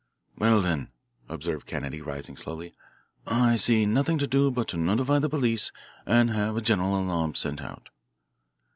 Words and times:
"Well, 0.35 0.61
then," 0.63 0.87
observed 1.29 1.67
Kennedy, 1.67 2.01
rising 2.01 2.35
slowly, 2.35 2.73
"I 3.27 3.55
see 3.55 3.85
nothing 3.85 4.17
to 4.17 4.25
do 4.25 4.49
but 4.49 4.67
to 4.69 4.77
notify 4.77 5.19
the 5.19 5.29
police 5.29 5.71
and 6.07 6.31
have 6.31 6.57
a 6.57 6.61
general 6.61 6.99
alarm 6.99 7.35
sent 7.35 7.61
out." 7.61 7.89